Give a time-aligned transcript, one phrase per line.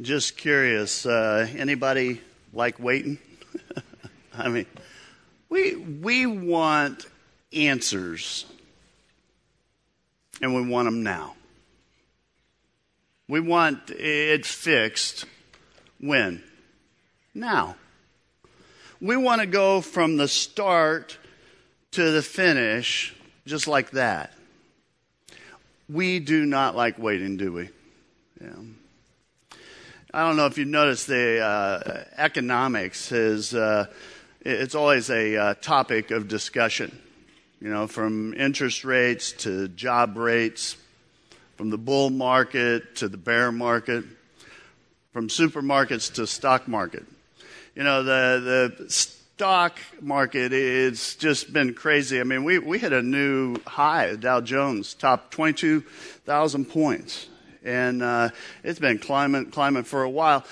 [0.00, 2.20] Just curious, uh, anybody
[2.52, 3.18] like waiting?
[4.36, 4.66] I mean,
[5.48, 7.06] we, we want
[7.50, 8.44] answers,
[10.42, 11.34] and we want them now.
[13.26, 15.24] We want it fixed
[15.98, 16.42] when?
[17.34, 17.76] Now.
[19.00, 21.16] We want to go from the start
[21.92, 23.14] to the finish
[23.46, 24.34] just like that.
[25.88, 27.70] We do not like waiting, do we?
[28.42, 28.52] Yeah.
[30.16, 33.84] I don't know if you've noticed the uh, economics is uh,
[34.40, 36.98] it's always a uh, topic of discussion.
[37.60, 40.78] You know, from interest rates to job rates,
[41.56, 44.06] from the bull market to the bear market,
[45.12, 47.04] from supermarkets to stock market.
[47.74, 52.20] You know, the the stock market it's just been crazy.
[52.20, 54.16] I mean, we we hit a new high.
[54.16, 55.80] Dow Jones top twenty two
[56.24, 57.28] thousand points
[57.66, 58.30] and uh,
[58.62, 59.50] it's been climbing,
[59.84, 60.44] for a while.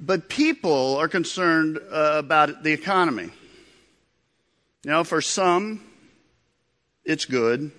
[0.00, 3.30] But people are concerned uh, about the economy.
[4.84, 5.84] You know, for some,
[7.04, 7.70] it's good,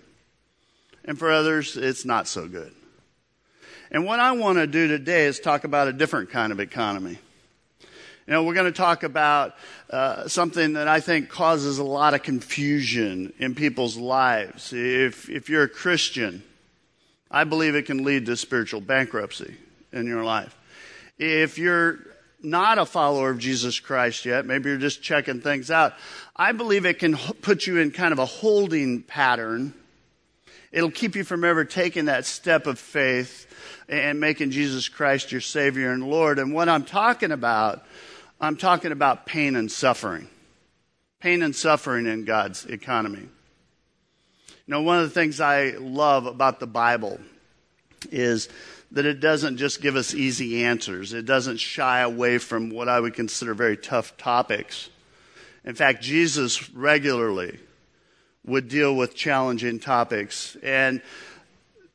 [1.03, 2.71] and for others, it's not so good.
[3.91, 7.17] And what I want to do today is talk about a different kind of economy.
[8.27, 9.53] You know, we're going to talk about
[9.91, 14.73] uh, something that I think causes a lot of confusion in people's lives.
[14.73, 16.41] If, if you're a Christian,
[17.29, 19.55] I believe it can lead to spiritual bankruptcy
[19.91, 20.55] in your life.
[21.17, 21.99] If you're
[22.41, 25.93] not a follower of Jesus Christ yet, maybe you're just checking things out,
[26.35, 29.73] I believe it can put you in kind of a holding pattern.
[30.71, 33.47] It'll keep you from ever taking that step of faith
[33.87, 36.37] and making Jesus Christ your Savior and Lord.
[36.37, 37.85] And what I'm talking about,
[38.39, 40.29] I'm talking about pain and suffering.
[41.21, 43.29] Pain and suffering in God's economy.
[44.67, 47.19] You know, one of the things I love about the Bible
[48.11, 48.49] is
[48.91, 51.13] that it doesn't just give us easy answers.
[51.13, 54.89] It doesn't shy away from what I would consider very tough topics.
[55.65, 57.59] In fact, Jesus regularly
[58.43, 60.57] would deal with challenging topics.
[60.63, 61.01] And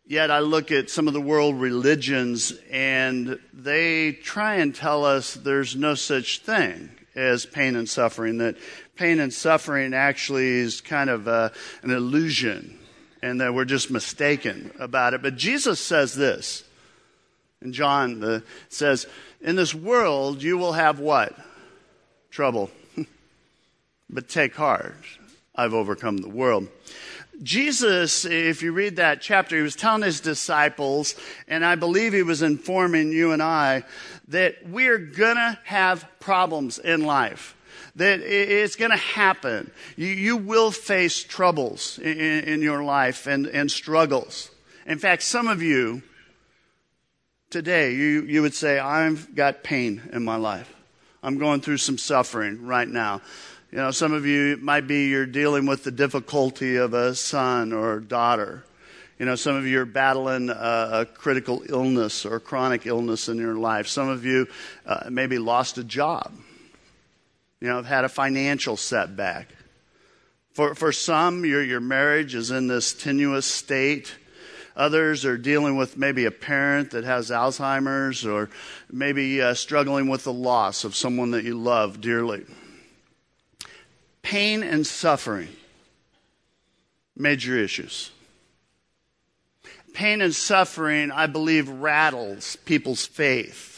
[0.06, 5.34] yet I look at some of the world religions and they try and tell us
[5.34, 8.56] there's no such thing as pain and suffering, that
[9.00, 11.48] pain and suffering actually is kind of a, uh,
[11.82, 12.78] an illusion
[13.22, 15.22] and that we're just mistaken about it.
[15.22, 16.64] But Jesus says this.
[17.62, 19.06] And John the, says,
[19.40, 21.34] In this world you will have what?
[22.30, 22.70] Trouble.
[24.10, 24.94] but take heart.
[25.54, 26.68] I've overcome the world.
[27.42, 31.14] Jesus, if you read that chapter, he was telling his disciples,
[31.48, 33.84] and I believe he was informing you and I,
[34.28, 37.56] that we're gonna have problems in life
[38.00, 39.70] that it's going to happen.
[39.94, 44.50] You, you, will face troubles in, in your life and, and struggles.
[44.86, 46.02] In fact, some of you
[47.50, 50.74] today, you, you would say, I've got pain in my life.
[51.22, 53.20] I'm going through some suffering right now.
[53.70, 57.74] You know, some of you might be you're dealing with the difficulty of a son
[57.74, 58.64] or daughter.
[59.18, 60.54] You know, some of you are battling a,
[60.90, 63.88] a critical illness or chronic illness in your life.
[63.88, 64.48] Some of you
[64.86, 66.32] uh, maybe lost a job
[67.60, 69.48] you know, have had a financial setback.
[70.52, 74.14] For, for some, your, your marriage is in this tenuous state.
[74.76, 78.50] Others are dealing with maybe a parent that has Alzheimer's or
[78.90, 82.44] maybe uh, struggling with the loss of someone that you love dearly.
[84.22, 85.48] Pain and suffering,
[87.16, 88.10] major issues.
[89.92, 93.69] Pain and suffering, I believe, rattles people's faith.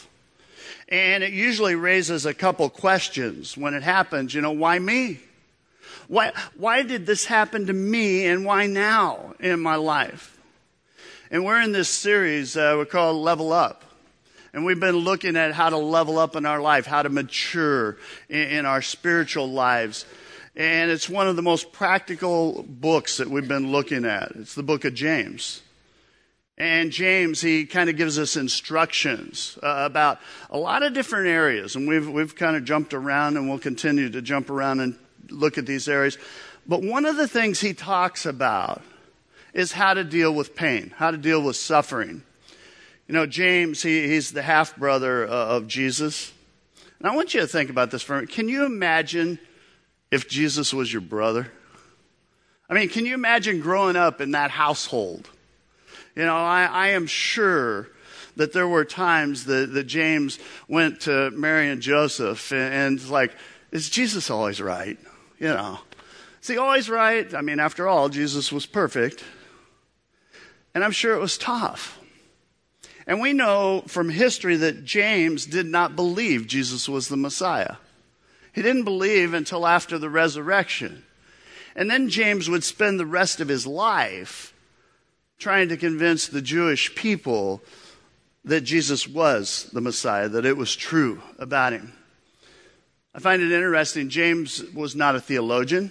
[0.92, 4.34] And it usually raises a couple questions when it happens.
[4.34, 5.20] You know, why me?
[6.06, 10.38] Why, why did this happen to me and why now in my life?
[11.30, 13.84] And we're in this series uh, we call Level Up.
[14.53, 17.97] And we've been looking at how to level up in our life, how to mature
[18.28, 20.04] in, in our spiritual lives.
[20.54, 24.32] And it's one of the most practical books that we've been looking at.
[24.32, 25.62] It's the book of James.
[26.62, 31.75] And James, he kind of gives us instructions uh, about a lot of different areas.
[31.75, 34.97] And we've, we've kind of jumped around and we'll continue to jump around and
[35.28, 36.19] look at these areas.
[36.65, 38.81] But one of the things he talks about
[39.53, 42.22] is how to deal with pain, how to deal with suffering.
[43.09, 46.33] You know, James, he, he's the half brother uh, of Jesus.
[47.01, 48.31] And I want you to think about this for a minute.
[48.31, 49.41] Can you imagine
[50.13, 51.51] if Jesus was your brother?
[52.71, 55.28] I mean, can you imagine growing up in that household?
[56.14, 57.88] You know, I, I am sure
[58.36, 60.38] that there were times that, that James
[60.68, 63.32] went to Mary and Joseph and, and like,
[63.70, 64.98] is Jesus always right?
[65.38, 65.78] You know,
[66.41, 67.32] is he always right?
[67.34, 69.24] I mean, after all, Jesus was perfect.
[70.74, 71.98] And I'm sure it was tough.
[73.06, 77.76] And we know from history that James did not believe Jesus was the Messiah.
[78.53, 81.04] He didn't believe until after the resurrection.
[81.74, 84.52] And then James would spend the rest of his life
[85.42, 87.60] trying to convince the Jewish people
[88.44, 91.92] that Jesus was the Messiah, that it was true about him.
[93.12, 94.09] I find it interesting.
[94.09, 95.91] James was not a theologian,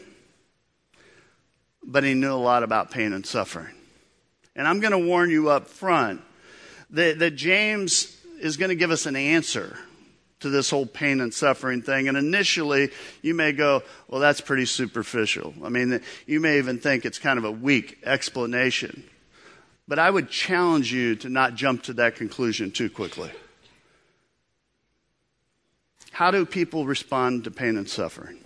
[1.84, 3.76] but he knew a lot about pain and suffering.
[4.56, 6.22] And I'm going to warn you up front
[6.92, 9.78] that, that James is going to give us an answer
[10.40, 12.08] to this whole pain and suffering thing.
[12.08, 12.90] And initially,
[13.22, 15.54] you may go, well, that's pretty superficial.
[15.62, 19.04] I mean, you may even think it's kind of a weak explanation.
[19.88, 23.32] But I would challenge you to not jump to that conclusion too quickly.
[26.12, 28.38] How do people respond to pain and suffering?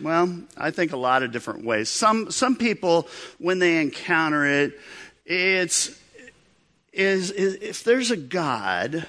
[0.00, 1.88] Well, I think a lot of different ways.
[1.88, 4.78] Some, some people, when they encounter it,
[5.24, 5.98] it's,
[6.92, 9.06] is, is if there's a God,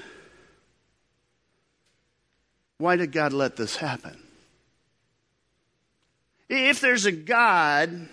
[2.77, 4.17] why did God let this happen?
[6.49, 8.07] If there's a God,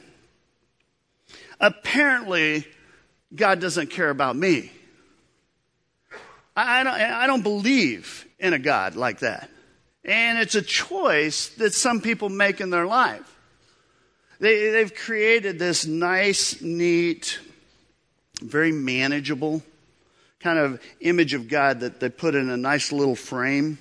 [1.64, 2.66] apparently
[3.34, 4.70] God doesn't care about me.
[6.56, 9.48] I, don't, I don't believe in a God like that.
[10.04, 13.30] And it's a choice that some people make in their life.
[14.38, 17.38] They, they've created this nice, neat,
[18.40, 19.62] very manageable
[20.40, 23.78] kind of image of God that they put in a nice little frame.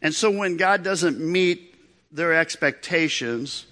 [0.00, 1.74] And so when God doesn't meet
[2.10, 3.66] their expectations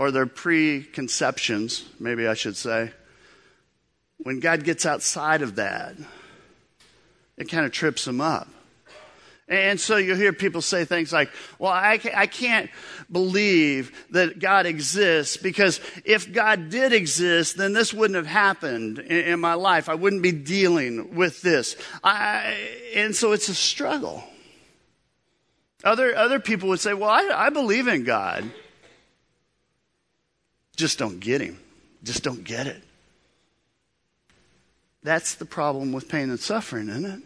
[0.00, 2.90] or their preconceptions, maybe I should say,
[4.16, 5.94] when God gets outside of that,
[7.36, 8.48] it kind of trips them up.
[9.46, 12.70] And so you'll hear people say things like, well, I, can't
[13.12, 19.32] believe that God exists because if God did exist, then this wouldn't have happened in,
[19.32, 19.90] in my life.
[19.90, 21.76] I wouldn't be dealing with this.
[22.02, 22.56] I,
[22.94, 24.24] and so it's a struggle.
[25.84, 28.50] Other, other people would say, well, I, I believe in God.
[30.80, 31.58] Just don't get him.
[32.02, 32.82] Just don't get it.
[35.02, 37.20] That's the problem with pain and suffering, isn't it?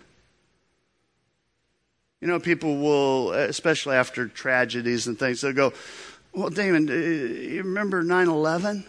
[2.20, 5.72] You know, people will, especially after tragedies and things, they'll go,
[6.32, 8.84] Well, Damon, uh, you remember 9 11?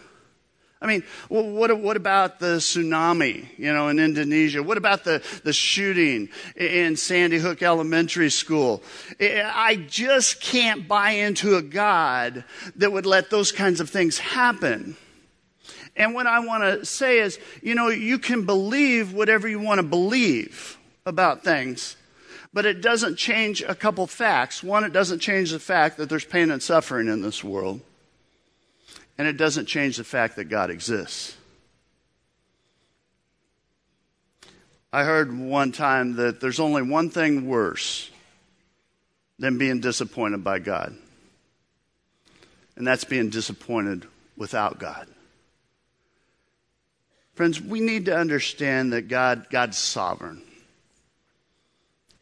[0.80, 4.62] I mean, what, what about the tsunami, you know, in Indonesia?
[4.62, 8.82] What about the, the shooting in Sandy Hook Elementary School?
[9.18, 12.44] I just can't buy into a God
[12.76, 14.96] that would let those kinds of things happen.
[15.96, 19.78] And what I want to say is, you know, you can believe whatever you want
[19.78, 20.76] to believe
[21.06, 21.96] about things
[22.56, 24.62] but it doesn't change a couple facts.
[24.62, 27.82] One, it doesn't change the fact that there's pain and suffering in this world,
[29.18, 31.36] and it doesn't change the fact that God exists.
[34.92, 38.10] I heard one time that there's only one thing worse
[39.38, 40.96] than being disappointed by God,
[42.76, 45.08] and that's being disappointed without God.
[47.34, 50.42] Friends, we need to understand that God, God's sovereign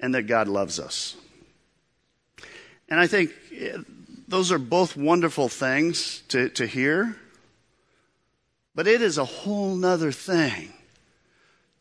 [0.00, 1.16] and that God loves us.
[2.88, 3.30] And I think
[4.26, 7.16] those are both wonderful things to, to hear,
[8.74, 10.72] but it is a whole nother thing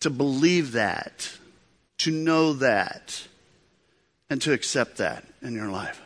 [0.02, 1.32] to believe that,
[2.00, 3.28] to know that,
[4.30, 6.02] and to accept that in your life.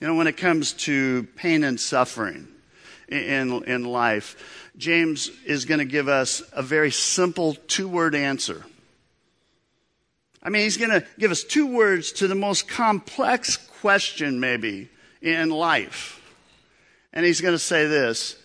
[0.00, 2.46] You know, when it comes to pain and suffering
[3.08, 8.64] in, in life, James is going to give us a very simple two word answer.
[10.42, 14.90] I mean, he's going to give us two words to the most complex question, maybe,
[15.26, 16.22] in life.
[17.12, 18.36] And he's going to say this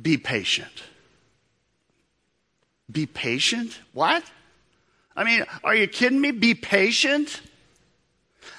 [0.00, 0.82] be patient.
[2.90, 3.78] Be patient?
[3.92, 4.24] What?
[5.14, 6.30] I mean, are you kidding me?
[6.30, 7.42] Be patient?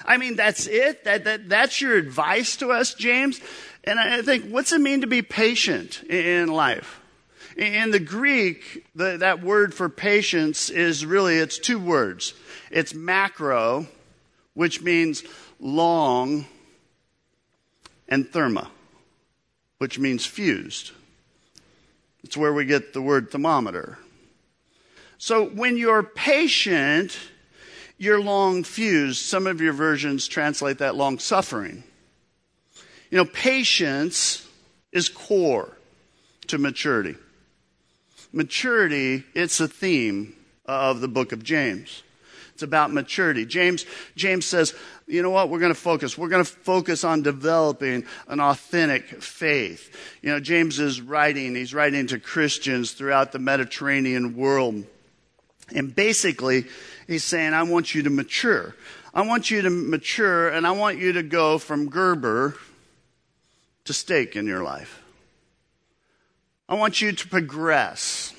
[0.04, 1.04] I mean, that's it?
[1.04, 3.40] That, that, that's your advice to us, James?
[3.82, 7.00] And I think, what's it mean to be patient in life?
[7.56, 12.34] In the Greek, the, that word for patience is really, it's two words.
[12.70, 13.86] It's macro,
[14.54, 15.24] which means
[15.60, 16.46] long,
[18.08, 18.68] and therma,
[19.78, 20.92] which means fused.
[22.22, 23.98] It's where we get the word thermometer.
[25.18, 27.18] So when you're patient,
[27.98, 29.24] you're long fused.
[29.24, 31.84] Some of your versions translate that long suffering.
[33.10, 34.48] You know, patience
[34.92, 35.76] is core
[36.48, 37.16] to maturity.
[38.32, 40.34] Maturity, it's a theme
[40.66, 42.02] of the book of James.
[42.54, 43.44] It's about maturity.
[43.44, 43.84] James,
[44.16, 44.74] James says,
[45.06, 45.50] you know what?
[45.50, 46.16] We're going to focus.
[46.16, 50.16] We're going to focus on developing an authentic faith.
[50.22, 54.84] You know, James is writing, he's writing to Christians throughout the Mediterranean world.
[55.74, 56.64] And basically,
[57.06, 58.74] he's saying, I want you to mature.
[59.12, 62.56] I want you to mature and I want you to go from Gerber
[63.84, 65.02] to steak in your life.
[66.68, 68.32] I want you to progress.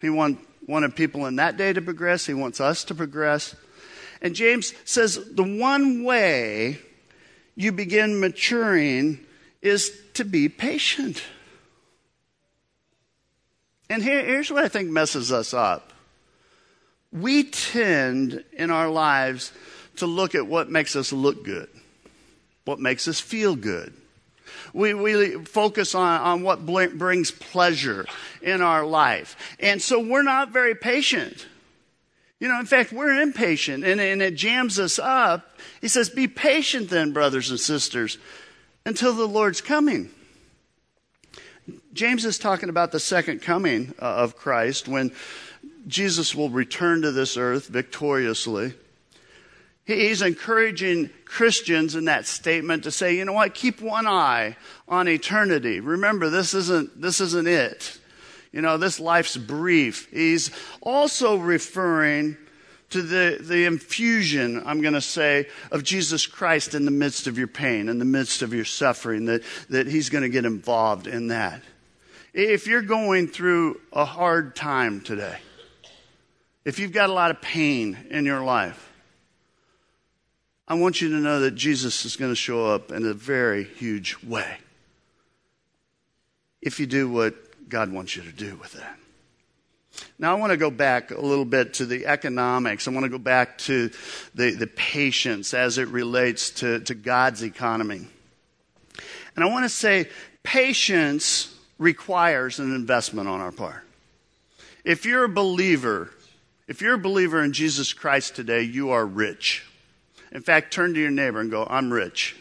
[0.00, 2.26] He want, wanted people in that day to progress.
[2.26, 3.56] He wants us to progress.
[4.20, 6.78] And James says the one way
[7.54, 9.20] you begin maturing
[9.62, 11.22] is to be patient.
[13.88, 15.92] And here, here's what I think messes us up.
[17.12, 19.52] We tend in our lives
[19.96, 21.68] to look at what makes us look good,
[22.64, 23.94] what makes us feel good.
[24.72, 28.06] We, we focus on, on what brings pleasure
[28.42, 29.56] in our life.
[29.58, 31.46] And so we're not very patient.
[32.38, 35.58] You know, in fact, we're impatient and, and it jams us up.
[35.80, 38.18] He says, Be patient then, brothers and sisters,
[38.84, 40.10] until the Lord's coming.
[41.92, 45.12] James is talking about the second coming uh, of Christ when
[45.86, 48.74] Jesus will return to this earth victoriously.
[49.86, 54.56] He's encouraging Christians in that statement to say, you know what, keep one eye
[54.88, 55.78] on eternity.
[55.78, 57.98] Remember, this isn't, this isn't it.
[58.56, 60.10] You know, this life's brief.
[60.10, 62.38] He's also referring
[62.88, 67.36] to the, the infusion, I'm going to say, of Jesus Christ in the midst of
[67.36, 71.06] your pain, in the midst of your suffering, that, that He's going to get involved
[71.06, 71.60] in that.
[72.32, 75.36] If you're going through a hard time today,
[76.64, 78.90] if you've got a lot of pain in your life,
[80.66, 83.64] I want you to know that Jesus is going to show up in a very
[83.64, 84.56] huge way
[86.62, 87.34] if you do what
[87.68, 88.98] God wants you to do with that.
[90.18, 92.86] Now, I want to go back a little bit to the economics.
[92.86, 93.90] I want to go back to
[94.34, 98.06] the, the patience as it relates to, to God's economy.
[99.34, 100.08] And I want to say
[100.42, 103.82] patience requires an investment on our part.
[104.84, 106.10] If you're a believer,
[106.68, 109.66] if you're a believer in Jesus Christ today, you are rich.
[110.32, 112.36] In fact, turn to your neighbor and go, I'm rich.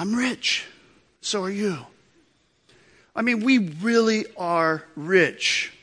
[0.00, 0.64] I'm rich.
[1.20, 1.76] So are you.
[3.14, 5.74] I mean, we really are rich.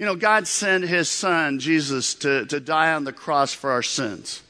[0.00, 3.82] You know, God sent his son, Jesus, to, to die on the cross for our
[3.84, 4.42] sins.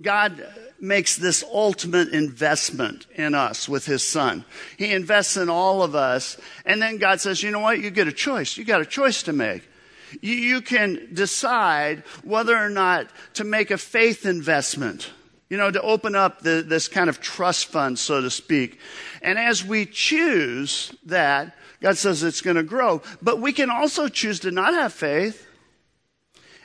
[0.00, 0.42] God
[0.80, 4.46] makes this ultimate investment in us with his son.
[4.78, 6.38] He invests in all of us.
[6.64, 7.80] And then God says, you know what?
[7.80, 8.56] You get a choice.
[8.56, 9.68] You got a choice to make.
[10.22, 15.10] You, you can decide whether or not to make a faith investment,
[15.48, 18.78] you know, to open up the, this kind of trust fund, so to speak.
[19.22, 23.02] And as we choose that, God says it's going to grow.
[23.22, 25.46] But we can also choose to not have faith.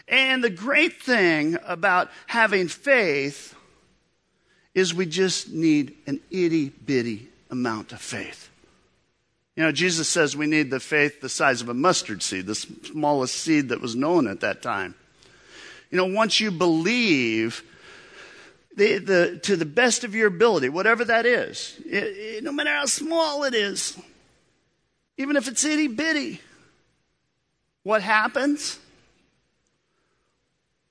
[0.07, 3.55] And the great thing about having faith
[4.73, 8.49] is we just need an itty bitty amount of faith.
[9.55, 12.55] You know, Jesus says we need the faith the size of a mustard seed, the
[12.55, 14.95] smallest seed that was known at that time.
[15.91, 17.63] You know, once you believe
[18.75, 22.71] the, the, to the best of your ability, whatever that is, it, it, no matter
[22.71, 23.97] how small it is,
[25.17, 26.41] even if it's itty bitty,
[27.83, 28.79] what happens?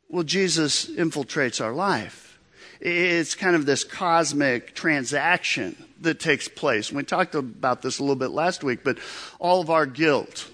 [0.08, 2.38] Well, Jesus infiltrates our life.
[2.80, 6.92] It's kind of this cosmic transaction that takes place.
[6.92, 8.98] We talked about this a little bit last week, but
[9.38, 10.50] all of our guilt,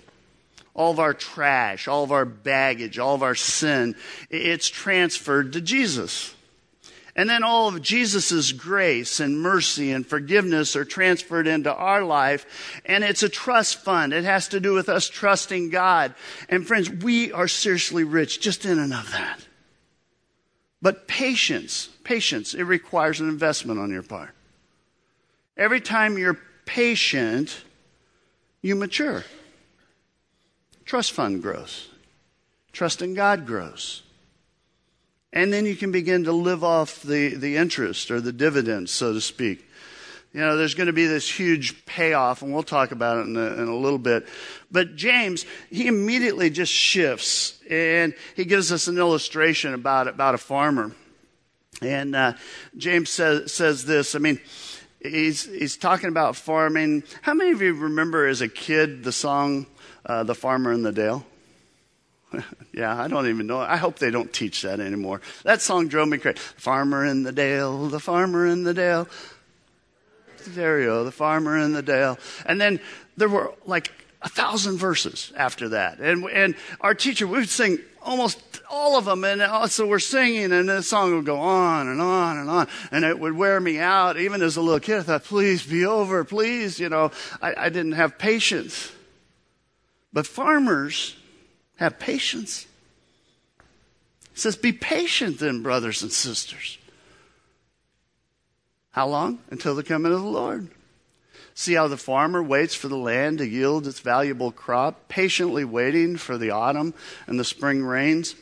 [0.75, 3.97] all of our trash, all of our baggage, all of our sin,
[4.31, 6.35] it's transferred to Jesus.
[7.19, 12.81] And then all of Jesus' grace and mercy and forgiveness are transferred into our life.
[12.87, 14.13] And it's a trust fund.
[14.13, 16.15] It has to do with us trusting God.
[16.49, 19.45] And friends, we are seriously rich just in and of that.
[20.81, 24.31] But patience, patience, it requires an investment on your part.
[25.57, 27.65] Every time you're patient,
[28.63, 29.25] you mature.
[30.85, 31.89] Trust fund grows.
[32.71, 34.05] Trust in God grows.
[35.33, 39.13] And then you can begin to live off the, the interest or the dividends, so
[39.13, 39.65] to speak.
[40.33, 43.37] You know, there's going to be this huge payoff, and we'll talk about it in
[43.37, 44.27] a, in a little bit.
[44.71, 50.39] But James, he immediately just shifts, and he gives us an illustration about, about a
[50.39, 50.93] farmer.
[51.81, 52.35] And uh,
[52.77, 54.41] James says, says this I mean,
[55.01, 57.05] he's, he's talking about farming.
[57.23, 59.67] How many of you remember as a kid the song,
[60.05, 61.25] uh, The Farmer in the Dale?
[62.73, 63.59] yeah, I don't even know.
[63.59, 65.21] I hope they don't teach that anymore.
[65.45, 66.39] That song drove me crazy.
[66.39, 69.09] Farmer in the Dale, the farmer in the Dale.
[70.55, 72.19] There you go, the farmer in the dale.
[72.47, 72.81] And then
[73.17, 73.93] there were like
[74.23, 75.99] a thousand verses after that.
[75.99, 79.25] And, and our teacher, we would sing almost all of them.
[79.25, 82.69] And so we're singing and the song would go on and on and on.
[82.91, 84.19] And it would wear me out.
[84.19, 86.81] Even as a little kid, I thought, please be over, please.
[86.81, 87.11] You know,
[87.43, 88.93] I, I didn't have patience.
[90.13, 91.17] But farmers
[91.79, 92.67] have patience.
[94.33, 96.79] It says, be patient then, brothers and sisters.
[98.91, 99.41] How long?
[99.51, 100.69] Until the coming of the Lord.
[101.55, 106.17] See how the farmer waits for the land to yield its valuable crop, patiently waiting
[106.17, 106.95] for the autumn
[107.27, 108.37] and the spring rains.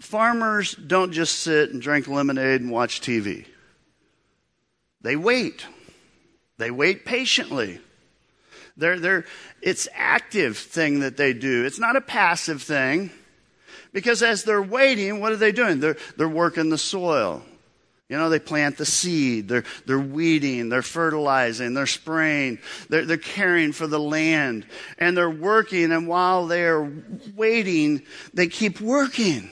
[0.00, 3.46] Farmers don't just sit and drink lemonade and watch TV.
[5.00, 5.66] They wait.
[6.58, 7.80] They wait patiently.
[8.80, 9.24] They're, they're,
[9.62, 11.64] it's active thing that they do.
[11.64, 13.10] It's not a passive thing.
[13.92, 15.80] Because as they're waiting, what are they doing?
[15.80, 17.42] They're, they're working the soil.
[18.08, 22.58] You know, they plant the seed, they're, they're weeding, they're fertilizing, they're spraying,
[22.88, 24.66] they're, they're caring for the land,
[24.98, 26.90] and they're working, and while they're
[27.36, 28.02] waiting,
[28.34, 29.48] they keep working.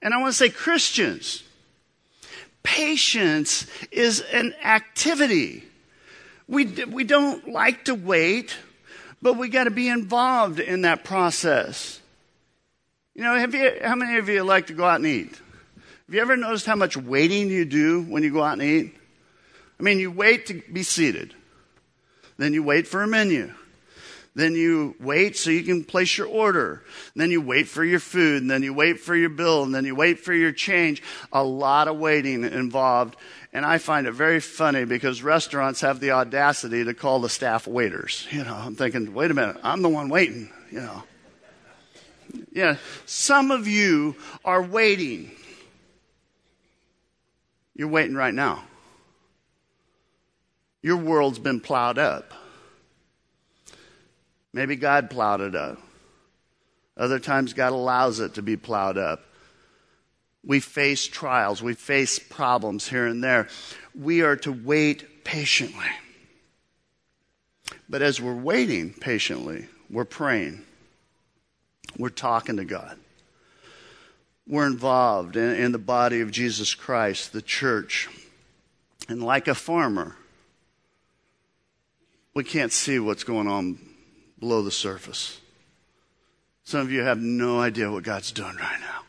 [0.00, 1.42] And I want to say, Christians,
[2.62, 5.64] patience is an activity.
[6.48, 8.56] We, we don't like to wait,
[9.20, 12.00] but we got to be involved in that process.
[13.14, 15.30] You know, have you, how many of you like to go out and eat?
[16.06, 18.94] Have you ever noticed how much waiting you do when you go out and eat?
[19.78, 21.34] I mean, you wait to be seated.
[22.38, 23.52] Then you wait for a menu.
[24.38, 26.84] Then you wait so you can place your order.
[27.16, 28.40] Then you wait for your food.
[28.40, 29.64] And then you wait for your bill.
[29.64, 31.02] And then you wait for your change.
[31.32, 33.16] A lot of waiting involved.
[33.52, 37.66] And I find it very funny because restaurants have the audacity to call the staff
[37.66, 38.28] waiters.
[38.30, 41.02] You know, I'm thinking, wait a minute, I'm the one waiting, you know.
[42.52, 42.76] Yeah,
[43.06, 44.14] some of you
[44.44, 45.32] are waiting.
[47.74, 48.62] You're waiting right now.
[50.80, 52.32] Your world's been plowed up.
[54.58, 55.78] Maybe God plowed it up.
[56.96, 59.22] Other times, God allows it to be plowed up.
[60.44, 63.46] We face trials, we face problems here and there.
[63.94, 65.86] We are to wait patiently.
[67.88, 70.64] But as we're waiting patiently, we're praying,
[71.96, 72.98] we're talking to God
[74.48, 78.08] we're involved in, in the body of Jesus Christ, the church.
[79.06, 80.16] And like a farmer,
[82.34, 83.78] we can't see what's going on
[84.38, 85.40] below the surface.
[86.64, 89.02] Some of you have no idea what God's doing right now.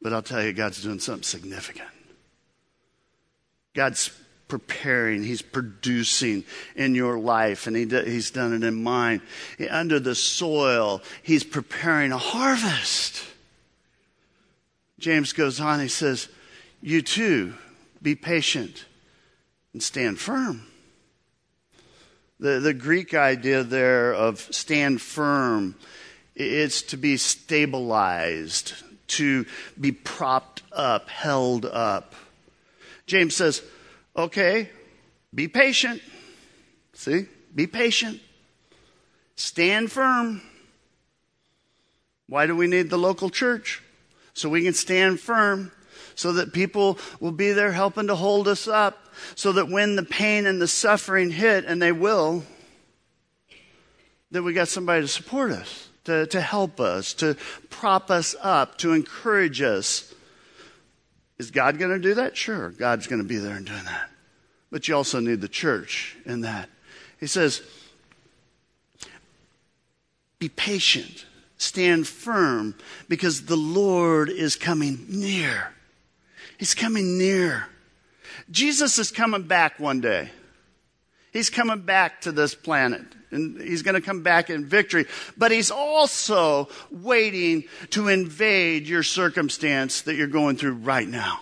[0.00, 1.88] But I'll tell you, God's doing something significant.
[3.74, 4.10] God's
[4.48, 6.44] preparing, He's producing
[6.76, 9.22] in your life, and he He's done it in mine.
[9.70, 13.24] Under the soil, He's preparing a harvest.
[14.98, 16.28] James goes on, he says,
[16.80, 17.54] You too,
[18.00, 18.84] be patient
[19.72, 20.66] and stand firm.
[22.44, 25.76] The, the Greek idea there of stand firm,
[26.34, 28.74] it's to be stabilized,
[29.06, 29.46] to
[29.80, 32.14] be propped up, held up.
[33.06, 33.62] James says,
[34.14, 34.68] Okay,
[35.34, 36.02] be patient.
[36.92, 37.28] See?
[37.54, 38.20] Be patient.
[39.36, 40.42] Stand firm.
[42.28, 43.82] Why do we need the local church?
[44.34, 45.72] So we can stand firm,
[46.14, 49.03] so that people will be there helping to hold us up,
[49.34, 52.44] so that when the pain and the suffering hit, and they will,
[54.30, 57.36] that we got somebody to support us, to, to help us, to
[57.70, 60.12] prop us up, to encourage us.
[61.38, 62.36] Is God going to do that?
[62.36, 64.10] Sure, God's going to be there and doing that.
[64.70, 66.68] But you also need the church in that.
[67.20, 67.62] He says,
[70.38, 72.74] be patient, stand firm,
[73.08, 75.72] because the Lord is coming near.
[76.58, 77.66] He's coming near.
[78.50, 80.30] Jesus is coming back one day.
[81.32, 85.06] He's coming back to this planet and he's going to come back in victory.
[85.36, 91.40] But he's also waiting to invade your circumstance that you're going through right now.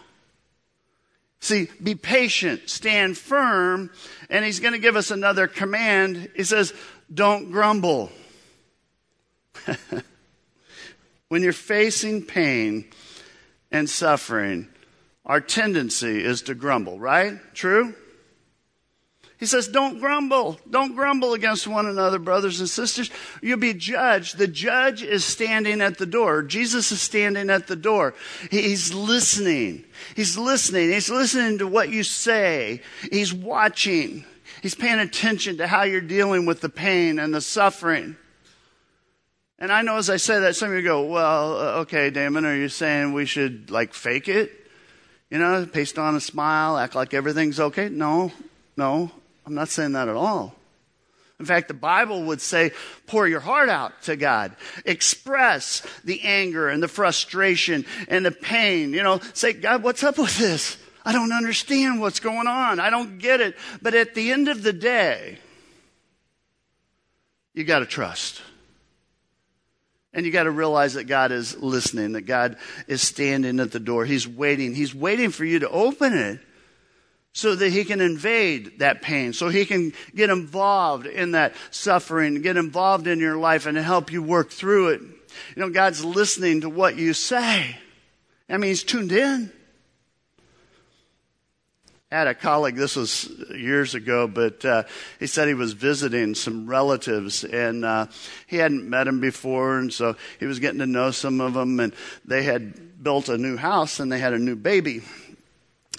[1.40, 3.90] See, be patient, stand firm,
[4.30, 6.30] and he's going to give us another command.
[6.36, 6.72] He says,
[7.12, 8.10] don't grumble.
[11.28, 12.84] when you're facing pain
[13.70, 14.68] and suffering,
[15.24, 17.38] our tendency is to grumble, right?
[17.54, 17.94] True?
[19.42, 20.60] He says, Don't grumble.
[20.70, 23.10] Don't grumble against one another, brothers and sisters.
[23.42, 24.38] You'll be judged.
[24.38, 26.42] The judge is standing at the door.
[26.42, 28.14] Jesus is standing at the door.
[28.52, 29.84] He's listening.
[30.14, 30.90] He's listening.
[30.90, 32.82] He's listening to what you say.
[33.10, 34.24] He's watching.
[34.62, 38.16] He's paying attention to how you're dealing with the pain and the suffering.
[39.58, 42.44] And I know as I say that, some of you go, Well, uh, okay, Damon,
[42.44, 44.61] are you saying we should like fake it?
[45.32, 47.88] You know, paste on a smile, act like everything's okay?
[47.88, 48.30] No,
[48.76, 49.10] no.
[49.46, 50.54] I'm not saying that at all.
[51.40, 52.72] In fact, the Bible would say,
[53.06, 54.54] pour your heart out to God.
[54.84, 58.92] Express the anger and the frustration and the pain.
[58.92, 60.76] You know, say, God, what's up with this?
[61.02, 62.78] I don't understand what's going on.
[62.78, 63.56] I don't get it.
[63.80, 65.38] But at the end of the day,
[67.54, 68.42] you got to trust.
[70.14, 73.80] And you got to realize that God is listening, that God is standing at the
[73.80, 74.04] door.
[74.04, 74.74] He's waiting.
[74.74, 76.40] He's waiting for you to open it
[77.32, 82.42] so that he can invade that pain, so he can get involved in that suffering,
[82.42, 85.00] get involved in your life and help you work through it.
[85.00, 87.78] You know, God's listening to what you say.
[88.50, 89.50] I mean, he's tuned in.
[92.12, 94.82] Had a colleague, this was years ago, but uh,
[95.18, 98.08] he said he was visiting some relatives and uh,
[98.46, 101.80] he hadn't met them before, and so he was getting to know some of them,
[101.80, 101.94] and
[102.26, 105.00] they had built a new house and they had a new baby.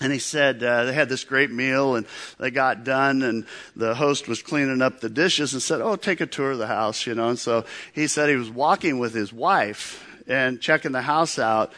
[0.02, 2.06] And he said uh, they had this great meal and
[2.38, 6.22] they got done and the host was cleaning up the dishes and said, "Oh, take
[6.22, 7.30] a tour of the house," you know.
[7.30, 11.74] And so he said he was walking with his wife and checking the house out.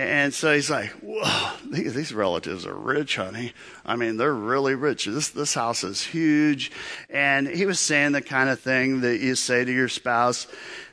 [0.00, 3.52] And so he's like, "Whoa, these relatives are rich, honey.
[3.84, 5.04] I mean, they're really rich.
[5.04, 6.72] This this house is huge."
[7.10, 10.46] And he was saying the kind of thing that you say to your spouse.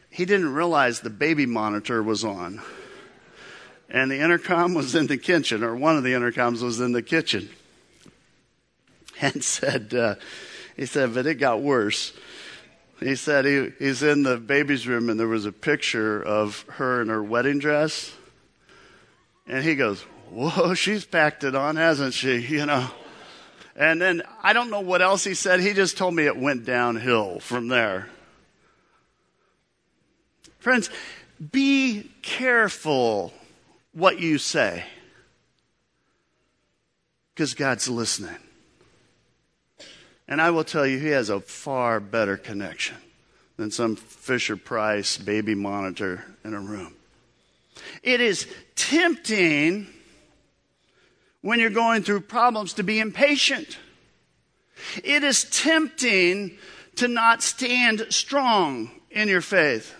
[0.09, 2.61] He didn't realize the baby monitor was on
[3.89, 7.03] and the intercom was in the kitchen, or one of the intercoms was in the
[7.03, 7.49] kitchen.
[9.19, 10.13] And said, uh,
[10.75, 12.13] he said, but it got worse.
[12.99, 17.01] He said he, he's in the baby's room and there was a picture of her
[17.01, 18.11] in her wedding dress.
[19.47, 22.37] And he goes, Whoa, she's packed it on, hasn't she?
[22.47, 22.89] You know.
[23.75, 25.59] And then I don't know what else he said.
[25.59, 28.09] He just told me it went downhill from there.
[30.57, 30.89] Friends,
[31.51, 33.31] be careful
[33.93, 34.83] what you say
[37.33, 38.35] because God's listening.
[40.27, 42.97] And I will tell you, He has a far better connection
[43.57, 46.96] than some Fisher Price baby monitor in a room.
[48.03, 49.87] It is tempting
[51.41, 53.77] when you're going through problems to be impatient.
[55.03, 56.57] It is tempting
[56.95, 59.93] to not stand strong in your faith.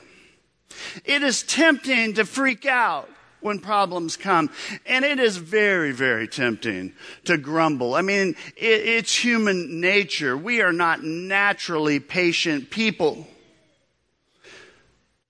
[1.06, 3.10] It is tempting to freak out
[3.40, 4.50] when problems come.
[4.86, 6.94] And it is very, very tempting
[7.26, 7.96] to grumble.
[7.96, 10.38] I mean, it, it's human nature.
[10.38, 13.28] We are not naturally patient people.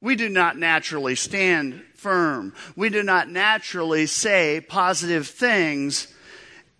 [0.01, 2.53] We do not naturally stand firm.
[2.75, 6.13] We do not naturally say positive things.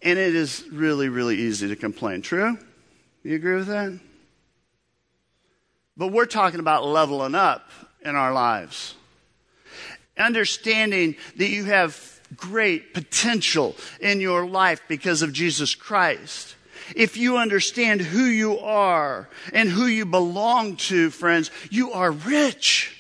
[0.02, 2.22] And it is really, really easy to complain.
[2.22, 2.58] True?
[3.24, 4.00] You agree with that?
[5.98, 7.70] But we're talking about leveling up
[8.04, 8.96] in our lives
[10.18, 16.56] understanding that you have great potential in your life because of Jesus Christ.
[16.96, 22.97] If you understand who you are and who you belong to, friends, you are rich.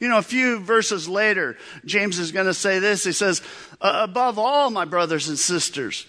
[0.00, 3.04] You know, a few verses later, James is going to say this.
[3.04, 3.42] He says,
[3.82, 6.06] Above all, my brothers and sisters,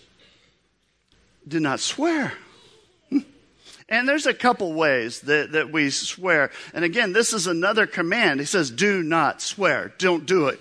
[1.47, 2.33] do not swear
[3.09, 3.19] hmm.
[3.89, 6.51] and there's a couple ways that, that we swear.
[6.73, 8.39] And again, this is another command.
[8.39, 9.91] He says, do not swear.
[9.97, 10.59] Don't do it.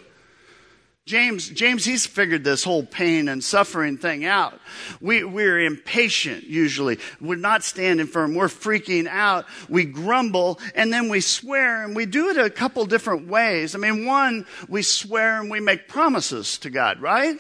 [1.07, 4.61] James, James, he's figured this whole pain and suffering thing out.
[5.01, 6.99] We, we're impatient usually.
[7.21, 8.35] We're not standing firm.
[8.35, 9.47] We're freaking out.
[9.69, 13.75] We grumble and then we swear and we do it a couple different ways.
[13.75, 17.37] I mean, one, we swear and we make promises to God, right?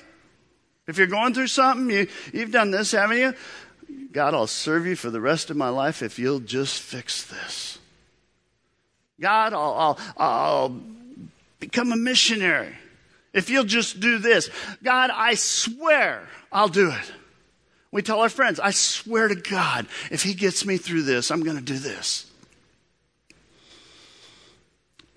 [0.88, 3.34] If you're going through something, you, you've done this, haven't you?
[4.10, 7.78] God, I'll serve you for the rest of my life if you'll just fix this.
[9.20, 10.80] God, I'll, I'll, I'll
[11.60, 12.74] become a missionary
[13.32, 14.50] if you'll just do this.
[14.82, 17.12] God, I swear I'll do it.
[17.92, 21.42] We tell our friends, I swear to God, if he gets me through this, I'm
[21.42, 22.30] going to do this.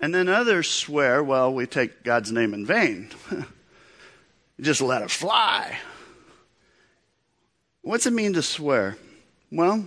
[0.00, 3.10] And then others swear, well, we take God's name in vain.
[4.60, 5.78] just let it fly.
[7.82, 8.96] What's it mean to swear?
[9.52, 9.86] Well,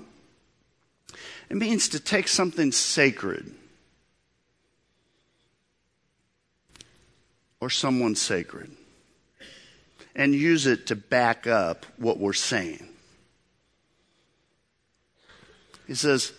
[1.49, 3.53] it means to take something sacred
[7.59, 8.71] or someone sacred
[10.15, 12.87] and use it to back up what we're saying.
[15.87, 16.33] He says,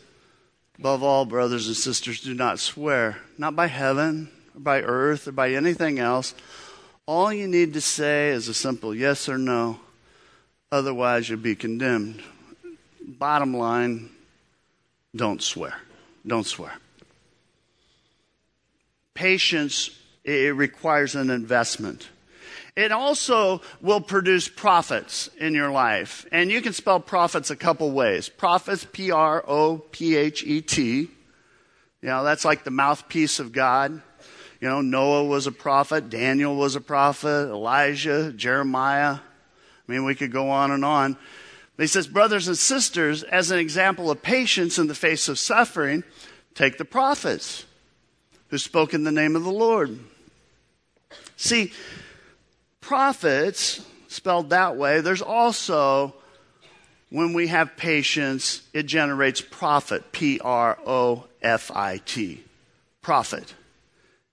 [0.78, 5.32] above all, brothers and sisters, do not swear, not by heaven or by earth or
[5.32, 6.34] by anything else.
[7.06, 9.80] All you need to say is a simple yes or no
[10.70, 12.22] Otherwise, you'll be condemned.
[13.02, 14.10] Bottom line,
[15.16, 15.74] don't swear.
[16.26, 16.72] Don't swear.
[19.14, 19.90] Patience,
[20.28, 22.08] it requires an investment.
[22.78, 26.24] it also will produce profits in your life.
[26.30, 28.28] And you can spell profits a couple ways.
[28.28, 31.08] Prophets, P R O P H E T.
[32.00, 34.00] You know, that's like the mouthpiece of God.
[34.60, 39.14] You know, Noah was a prophet, Daniel was a prophet, Elijah, Jeremiah.
[39.14, 41.16] I mean, we could go on and on.
[41.76, 46.04] He says, brothers and sisters, as an example of patience in the face of suffering,
[46.54, 47.66] take the prophets
[48.48, 49.98] who spoke in the name of the Lord.
[51.38, 51.72] See,
[52.80, 56.14] prophets, spelled that way, there's also,
[57.10, 60.12] when we have patience, it generates profit.
[60.12, 62.44] P R O F I T.
[63.00, 63.54] Profit.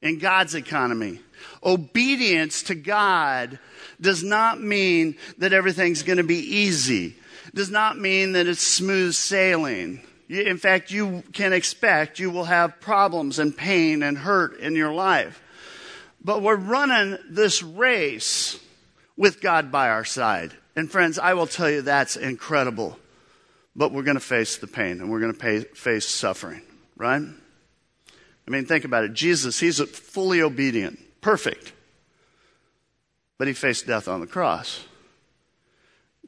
[0.02, 1.22] In God's economy.
[1.64, 3.60] Obedience to God
[4.02, 7.16] does not mean that everything's going to be easy
[7.54, 10.02] does not mean that it's smooth sailing.
[10.28, 14.94] In fact, you can expect you will have problems and pain and hurt in your
[14.94, 15.42] life.
[16.26, 18.60] But we're running this race
[19.16, 20.54] with God by our side.
[20.76, 22.98] And friends, I will tell you that's incredible.
[23.76, 26.64] But we're going to face the pain and we're going to face suffering,
[26.98, 27.22] right?
[27.22, 29.14] I mean, think about it.
[29.14, 31.74] Jesus, he's fully obedient, perfect.
[33.38, 34.84] But he faced death on the cross.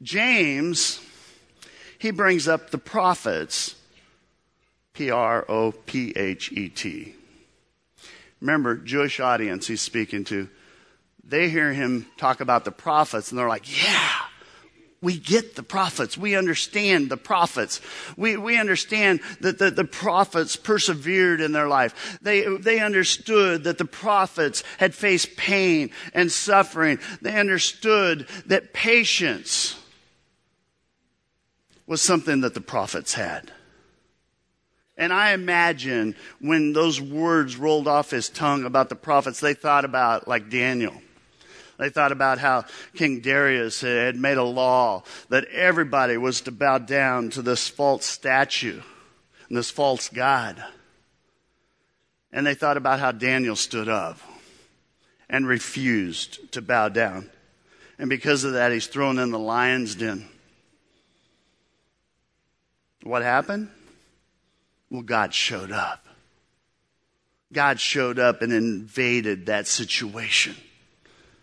[0.03, 1.01] James
[1.97, 3.75] he brings up the prophets,
[4.93, 7.15] P R O P H E T.
[8.41, 10.49] Remember, Jewish audience he's speaking to,
[11.23, 14.11] they hear him talk about the prophets and they're like, yeah,
[15.01, 16.17] we get the prophets.
[16.17, 17.81] We understand the prophets.
[18.15, 22.17] We, we understand that the, the prophets persevered in their life.
[22.21, 26.99] They, they understood that the prophets had faced pain and suffering.
[27.21, 29.79] They understood that patience
[31.85, 33.51] was something that the prophets had.
[34.97, 39.85] And I imagine when those words rolled off his tongue about the prophets, they thought
[39.85, 41.01] about like Daniel.
[41.77, 46.79] They thought about how King Darius had made a law that everybody was to bow
[46.79, 48.81] down to this false statue
[49.47, 50.63] and this false God.
[52.31, 54.17] And they thought about how Daniel stood up
[55.29, 57.29] and refused to bow down.
[57.99, 60.27] And because of that, he's thrown in the lion's den.
[63.03, 63.69] What happened?
[64.89, 66.05] Well, God showed up.
[67.51, 70.55] God showed up and invaded that situation.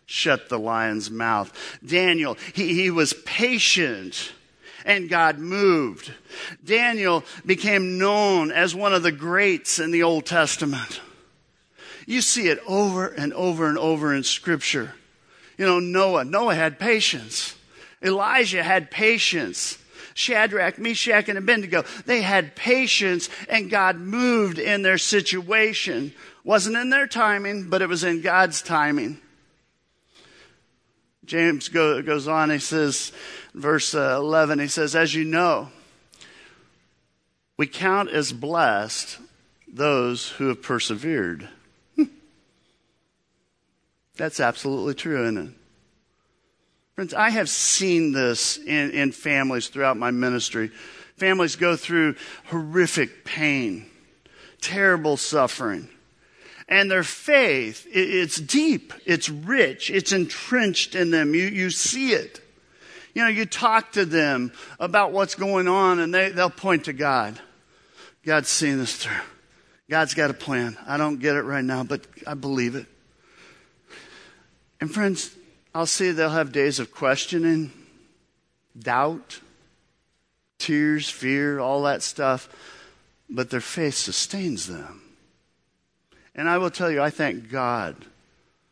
[0.06, 1.52] Shut the lion's mouth.
[1.84, 4.32] Daniel, he, he was patient
[4.84, 6.12] and God moved.
[6.62, 11.00] Daniel became known as one of the greats in the Old Testament.
[12.06, 14.94] You see it over and over and over in Scripture.
[15.56, 17.56] You know, Noah, Noah had patience.
[18.02, 19.78] Elijah had patience.
[20.14, 26.14] Shadrach, Meshach, and Abednego, they had patience and God moved in their situation.
[26.44, 29.18] Wasn't in their timing, but it was in God's timing.
[31.24, 33.12] James go, goes on, he says,
[33.54, 35.70] verse uh, 11, he says, As you know,
[37.56, 39.18] we count as blessed
[39.66, 41.48] those who have persevered.
[41.96, 42.04] Hmm.
[44.16, 45.54] That's absolutely true, isn't it?
[46.94, 50.70] Friends, I have seen this in, in families throughout my ministry.
[51.16, 52.14] Families go through
[52.46, 53.86] horrific pain,
[54.60, 55.88] terrible suffering.
[56.68, 61.34] And their faith, it's deep, it's rich, it's entrenched in them.
[61.34, 62.40] You, you see it.
[63.12, 66.92] You know, you talk to them about what's going on and they, they'll point to
[66.92, 67.38] God.
[68.24, 69.12] God's seeing this through.
[69.90, 70.76] God's got a plan.
[70.86, 72.86] I don't get it right now, but I believe it.
[74.80, 75.34] And friends,
[75.74, 77.72] I'll see they'll have days of questioning,
[78.78, 79.40] doubt,
[80.58, 82.48] tears, fear, all that stuff,
[83.28, 85.02] but their faith sustains them.
[86.34, 87.96] And I will tell you, I thank God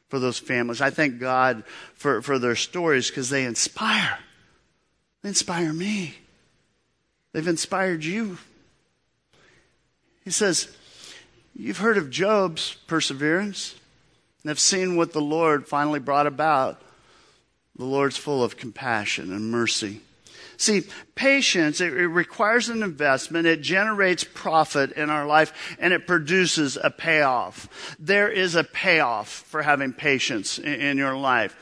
[0.08, 0.80] for those families.
[0.80, 4.18] I thank God for, for their stories because they inspire.
[5.22, 6.14] They inspire me.
[7.32, 8.38] They've inspired you.
[10.24, 10.74] He says,
[11.54, 13.74] You've heard of Job's perseverance
[14.42, 16.80] and have seen what the Lord finally brought about
[17.76, 20.00] the Lord's full of compassion and mercy.
[20.62, 20.82] See,
[21.16, 23.48] patience, it, requires an investment.
[23.48, 27.96] It generates profit in our life and it produces a payoff.
[27.98, 31.56] There is a payoff for having patience in, your life.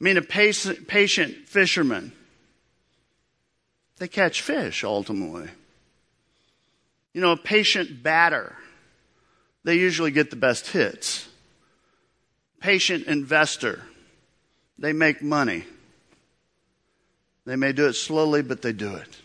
[0.00, 2.12] I mean, a patient fisherman,
[3.98, 5.48] they catch fish ultimately.
[7.14, 8.54] You know, a patient batter,
[9.64, 11.28] they usually get the best hits.
[12.60, 13.82] Patient investor,
[14.78, 15.64] they make money.
[17.44, 19.16] They may do it slowly, but they do it.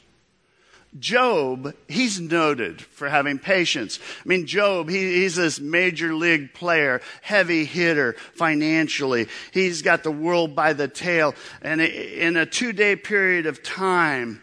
[1.00, 3.98] Job, he's noted for having patience.
[4.24, 9.28] I mean, Job, he, he's this major league player, heavy hitter financially.
[9.54, 11.34] He's got the world by the tail.
[11.62, 14.42] And in a two day period of time,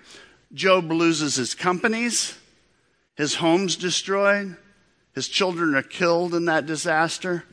[0.54, 2.38] Job loses his companies,
[3.14, 4.56] his home's destroyed,
[5.14, 7.44] his children are killed in that disaster,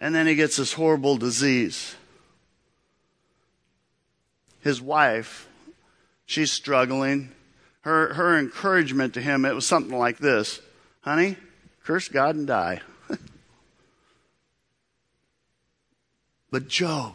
[0.00, 1.94] and then he gets this horrible disease.
[4.60, 5.48] His wife,
[6.26, 7.30] she's struggling
[7.88, 10.60] her, her encouragement to him, it was something like this
[11.00, 11.36] Honey,
[11.84, 12.80] curse God and die.
[16.50, 17.14] but Job,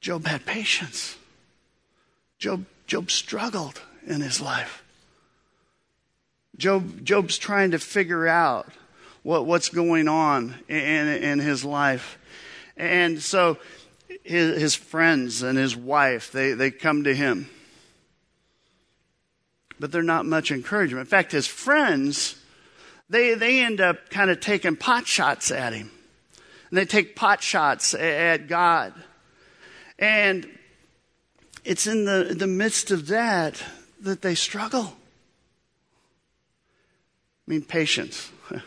[0.00, 1.18] Job had patience.
[2.38, 4.82] Job, Job struggled in his life.
[6.56, 8.68] Job, Job's trying to figure out
[9.22, 12.18] what, what's going on in, in his life.
[12.76, 13.58] And so
[14.24, 17.48] his, his friends and his wife, they, they come to him
[19.82, 21.00] but they're not much encouragement.
[21.00, 22.36] In fact, his friends,
[23.10, 25.90] they, they end up kind of taking pot shots at him.
[26.70, 28.94] And they take pot shots at God.
[29.98, 30.48] And
[31.64, 33.60] it's in the, the midst of that
[34.02, 34.84] that they struggle.
[37.46, 38.30] I mean, patience.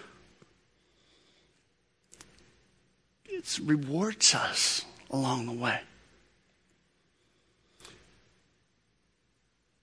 [3.27, 5.79] It rewards us along the way.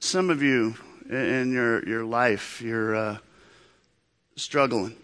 [0.01, 0.75] Some of you
[1.09, 3.19] in your, your life, you're uh,
[4.37, 4.97] struggling.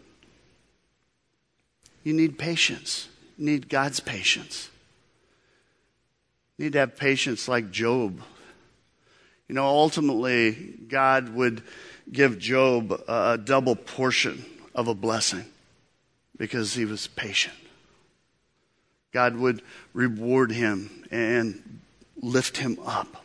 [2.03, 3.09] You need patience.
[3.37, 4.71] You need God's patience.
[6.57, 8.21] You need to have patience like Job.
[9.49, 11.63] You know, ultimately, God would
[12.11, 15.45] give Job a, a double portion of a blessing
[16.37, 17.55] because he was patient.
[19.13, 21.81] God would reward him and
[22.21, 23.25] lift him up.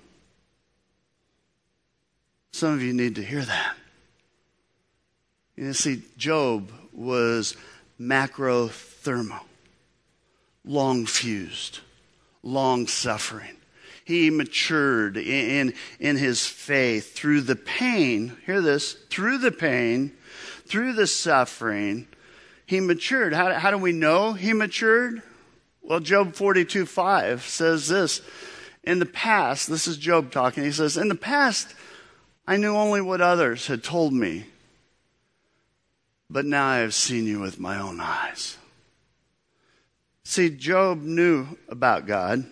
[2.52, 3.76] Some of you need to hear that.
[5.56, 7.56] You see, Job was
[8.00, 9.41] macrothermo,
[10.65, 11.80] long fused,
[12.41, 13.56] long suffering.
[14.06, 18.36] He matured in, in his faith through the pain.
[18.46, 20.12] Hear this through the pain,
[20.65, 22.08] through the suffering.
[22.65, 23.34] He matured.
[23.34, 25.22] How, how do we know he matured?
[25.84, 28.22] Well, Job 42 5 says this.
[28.84, 31.74] In the past, this is Job talking, he says, In the past,
[32.48, 34.46] I knew only what others had told me,
[36.30, 38.58] but now I have seen you with my own eyes.
[40.26, 42.46] See, Job knew about God.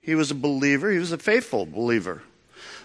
[0.00, 2.22] He was a believer, he was a faithful believer.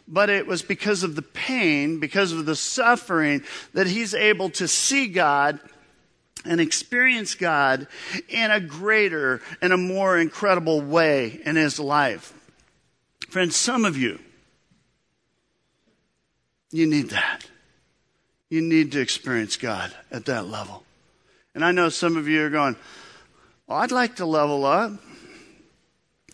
[0.09, 4.67] But it was because of the pain, because of the suffering, that he's able to
[4.67, 5.59] see God
[6.47, 7.87] and experience God
[8.29, 12.33] in a greater and a more incredible way in his life.
[13.29, 14.19] Friends, some of you,
[16.71, 17.45] you need that.
[18.49, 20.83] You need to experience God at that level.
[21.53, 22.75] And I know some of you are going,
[23.67, 24.93] I'd like to level up.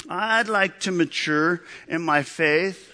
[0.10, 2.92] I'd like to mature in my faith.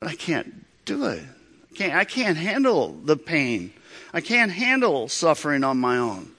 [0.00, 1.22] But I can't do it.
[1.22, 3.72] I can't, I can't handle the pain.
[4.12, 6.30] I can't handle suffering on my own.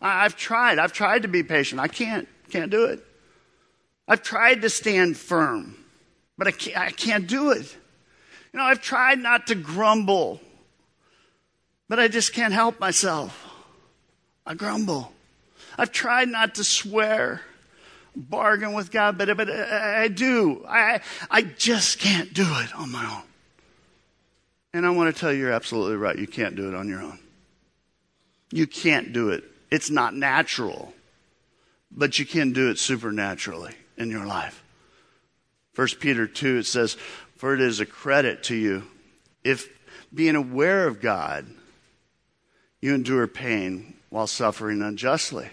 [0.00, 0.78] I, I've tried.
[0.78, 1.80] I've tried to be patient.
[1.80, 3.04] I can't, can't do it.
[4.06, 5.76] I've tried to stand firm
[6.38, 7.76] but I can't, I can't do it.
[8.52, 10.40] You know, I've tried not to grumble,
[11.88, 13.44] but I just can't help myself.
[14.46, 15.12] I grumble.
[15.76, 17.42] I've tried not to swear,
[18.16, 20.64] bargain with God, but, but uh, I do.
[20.66, 21.00] I,
[21.30, 23.27] I just can't do it on my own.
[24.72, 26.18] And I want to tell you, you're absolutely right.
[26.18, 27.18] You can't do it on your own.
[28.50, 29.44] You can't do it.
[29.70, 30.92] It's not natural,
[31.90, 34.62] but you can do it supernaturally in your life.
[35.74, 36.96] 1 Peter 2, it says,
[37.36, 38.84] For it is a credit to you
[39.44, 39.68] if,
[40.12, 41.46] being aware of God,
[42.80, 45.48] you endure pain while suffering unjustly.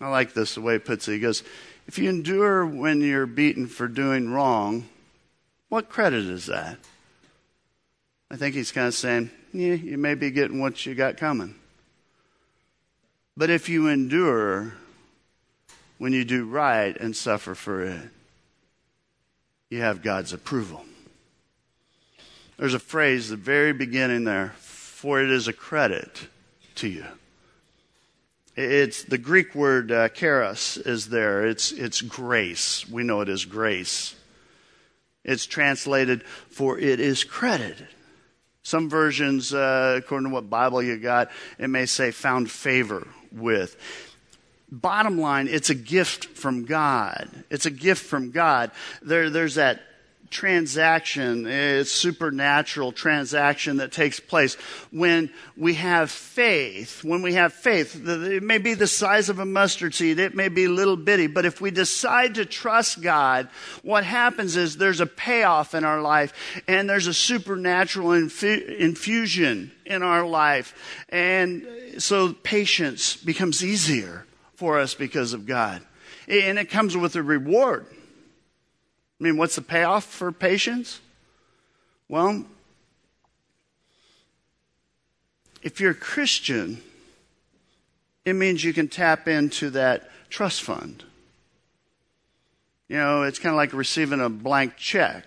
[0.00, 1.12] I like this, the way he puts it.
[1.12, 1.44] He goes,
[1.86, 4.88] If you endure when you're beaten for doing wrong,
[5.74, 6.78] what credit is that?
[8.30, 11.56] I think he's kind of saying, Yeah, you may be getting what you got coming.
[13.36, 14.74] But if you endure
[15.98, 18.08] when you do right and suffer for it,
[19.68, 20.84] you have God's approval.
[22.56, 26.28] There's a phrase the very beginning there, for it is a credit
[26.76, 27.04] to you.
[28.54, 31.44] It's the Greek word uh, charis is there.
[31.44, 32.88] It's, it's grace.
[32.88, 34.14] We know it is grace.
[35.24, 37.88] It's translated for it is credited.
[38.62, 43.76] Some versions, uh, according to what Bible you got, it may say found favor with
[44.80, 47.28] bottom line, it's a gift from God.
[47.50, 48.70] It's a gift from God.
[49.02, 49.80] There, there's that
[50.34, 54.56] transaction, it's supernatural transaction that takes place
[54.90, 57.04] when we have faith.
[57.04, 60.48] When we have faith, it may be the size of a mustard seed, it may
[60.48, 63.48] be little bitty, but if we decide to trust God,
[63.82, 69.70] what happens is there's a payoff in our life and there's a supernatural infu- infusion
[69.86, 70.74] in our life.
[71.10, 71.66] And
[71.98, 74.26] so patience becomes easier
[74.56, 75.80] for us because of God.
[76.26, 77.86] And it comes with a reward.
[79.24, 81.00] I mean, what's the payoff for patience?
[82.10, 82.44] Well,
[85.62, 86.82] if you're a Christian,
[88.26, 91.04] it means you can tap into that trust fund.
[92.86, 95.24] You know, it's kind of like receiving a blank check.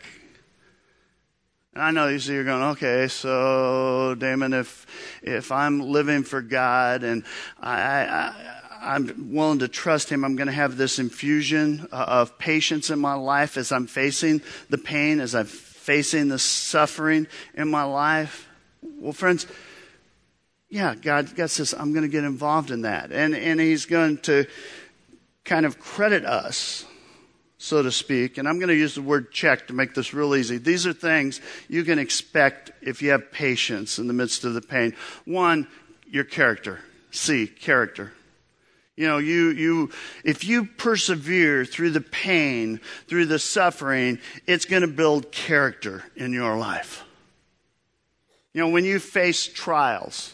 [1.74, 4.86] And I know you're going, okay, so Damon, if
[5.24, 7.24] if I'm living for God and
[7.60, 8.34] I, I
[8.88, 10.24] I'm willing to trust Him.
[10.24, 14.42] I'm going to have this infusion uh, of patience in my life as I'm facing
[14.70, 18.48] the pain, as I'm facing the suffering in my life.
[18.82, 19.46] Well, friends,
[20.70, 23.12] yeah, God, God says, I'm going to get involved in that.
[23.12, 24.46] And, and He's going to
[25.44, 26.86] kind of credit us,
[27.58, 28.38] so to speak.
[28.38, 30.58] And I'm going to use the word check to make this real easy.
[30.58, 34.62] These are things you can expect if you have patience in the midst of the
[34.62, 34.96] pain.
[35.26, 35.68] One,
[36.06, 36.80] your character.
[37.12, 38.14] C, character.
[38.98, 39.91] You know, you, you,
[40.24, 44.18] if you persevere through the pain, through the suffering,
[44.48, 47.04] it's going to build character in your life.
[48.54, 50.34] You know, when you face trials,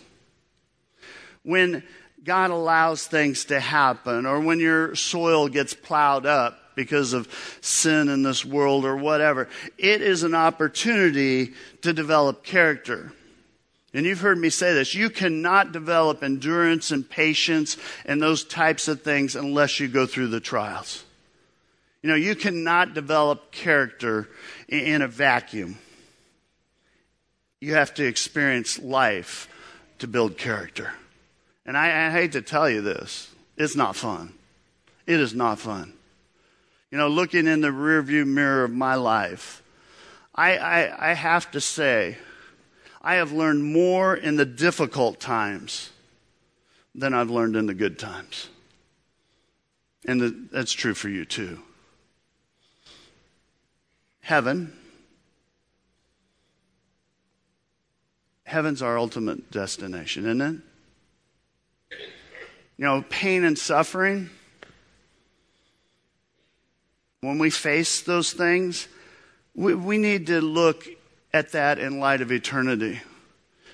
[1.43, 1.83] when
[2.23, 7.27] God allows things to happen, or when your soil gets plowed up because of
[7.59, 13.11] sin in this world or whatever, it is an opportunity to develop character.
[13.93, 18.87] And you've heard me say this you cannot develop endurance and patience and those types
[18.87, 21.03] of things unless you go through the trials.
[22.01, 24.27] You know, you cannot develop character
[24.67, 25.77] in a vacuum.
[27.61, 29.47] You have to experience life
[29.99, 30.91] to build character.
[31.65, 34.33] And I, I hate to tell you this, it's not fun.
[35.07, 35.93] It is not fun.
[36.91, 39.63] You know, looking in the rearview mirror of my life,
[40.35, 42.17] I, I, I have to say,
[43.03, 45.89] I have learned more in the difficult times
[46.95, 48.49] than I've learned in the good times.
[50.05, 51.59] And that's true for you too.
[54.21, 54.73] Heaven.
[58.45, 60.61] Heaven's our ultimate destination, isn't it?
[62.77, 64.29] You know, pain and suffering.
[67.21, 68.87] When we face those things,
[69.55, 70.85] we, we need to look
[71.33, 73.01] at that in light of eternity.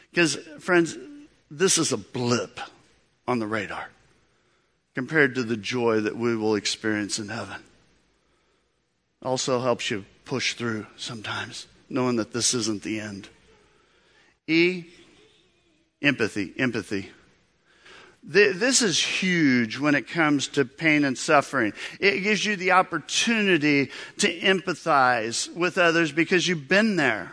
[0.09, 0.97] Because, friends,
[1.51, 2.59] this is a blip
[3.27, 3.89] on the radar
[4.95, 7.61] compared to the joy that we will experience in heaven.
[9.21, 13.27] Also helps you push through sometimes, knowing that this isn't the end.
[14.47, 14.85] E,
[16.01, 17.11] empathy, empathy.
[18.23, 21.73] This is huge when it comes to pain and suffering.
[21.99, 27.31] It gives you the opportunity to empathize with others because you've been there.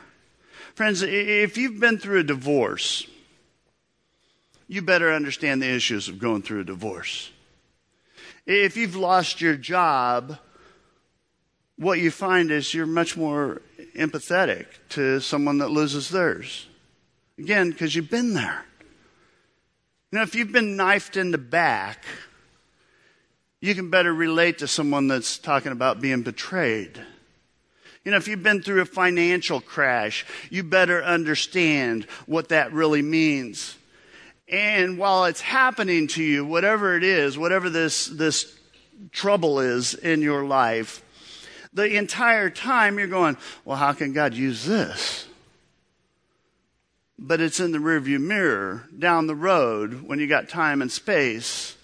[0.77, 3.07] Friends, if you've been through a divorce,
[4.69, 7.31] you better understand the issues of going through a divorce.
[8.45, 10.37] If you've lost your job,
[11.77, 13.63] what you find is you're much more
[13.97, 16.67] empathetic to someone that loses theirs.
[17.39, 18.67] Again, because you've been there.
[20.13, 22.05] You know, if you've been knifed in the back,
[23.63, 27.01] you can better relate to someone that's talking about being betrayed.
[28.07, 33.03] You know, if you've been through a financial crash, you better understand what that really
[33.03, 33.77] means.
[34.49, 38.57] And while it's happening to you, whatever it is, whatever this, this
[39.11, 41.03] trouble is in your life,
[41.73, 45.27] the entire time you're going, well, how can God use this?
[47.19, 51.77] But it's in the rearview mirror down the road when you got time and space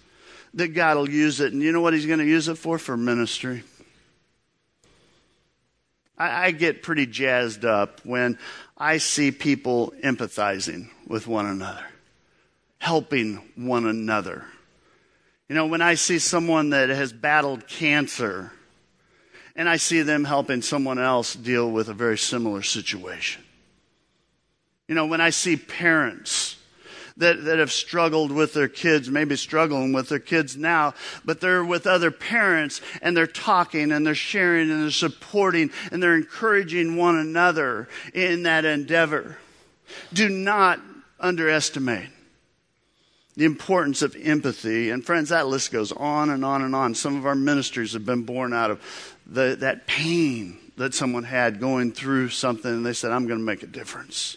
[0.55, 1.53] that God will use it.
[1.53, 2.79] And you know what He's going to use it for?
[2.79, 3.64] For ministry.
[6.23, 8.39] I, I get pretty jazzed up when
[8.79, 11.85] I see people empathizing with one another,
[12.79, 14.45] helping one another.
[15.49, 18.53] You know, when I see someone that has battled cancer
[19.57, 23.43] and I see them helping someone else deal with a very similar situation.
[24.87, 26.57] You know, when I see parents
[27.23, 30.95] that, that have struggled with their kids, maybe struggling with their kids now,
[31.25, 36.03] but they're with other parents and they're talking and they're sharing and they're supporting and
[36.03, 39.39] they're encouraging one another in that endeavor.
[40.12, 40.81] Do not
[41.18, 42.11] underestimate
[43.37, 44.91] the importance of empathy.
[44.91, 46.95] And friends, that list goes on and on and on.
[46.95, 51.61] Some of our ministries have been born out of the, that pain that someone had
[51.61, 54.37] going through something, and they said, I'm going to make a difference.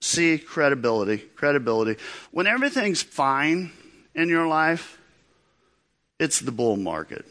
[0.00, 2.00] See, credibility, credibility.
[2.30, 3.70] When everything's fine
[4.14, 4.98] in your life,
[6.18, 7.24] it's the bull market.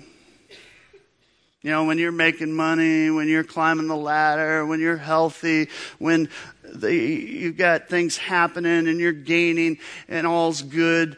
[1.61, 5.67] You know, when you're making money, when you're climbing the ladder, when you're healthy,
[5.97, 6.29] when
[6.63, 11.17] the, you've got things happening and you're gaining and all's good.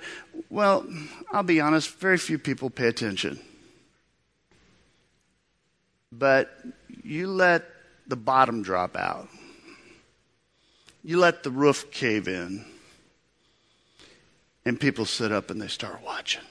[0.49, 0.87] Well,
[1.31, 3.39] I'll be honest, very few people pay attention.
[6.11, 6.49] But
[7.03, 7.65] you let
[8.07, 9.29] the bottom drop out,
[11.03, 12.65] you let the roof cave in,
[14.65, 16.43] and people sit up and they start watching.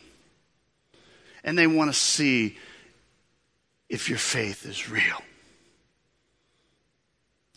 [1.44, 2.56] And they want to see
[3.88, 5.22] if your faith is real.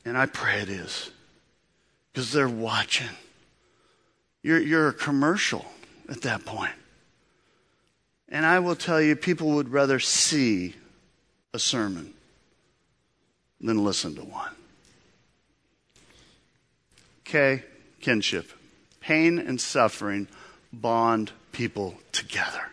[0.06, 1.12] And I pray it is
[2.12, 3.10] because they're watching.
[4.42, 5.66] You're, you're a commercial
[6.10, 6.74] at that point.
[8.30, 10.76] And I will tell you, people would rather see
[11.54, 12.14] a sermon
[13.62, 14.52] than listen to one.
[17.26, 17.64] Okay,
[18.02, 18.52] kinship.
[19.00, 20.28] Pain and suffering
[20.72, 22.70] bond people together.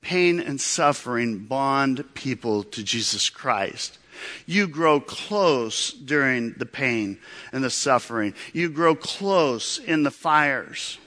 [0.00, 3.98] Pain and suffering bond people to Jesus Christ.
[4.46, 7.18] You grow close during the pain
[7.52, 8.34] and the suffering.
[8.52, 10.98] You grow close in the fires.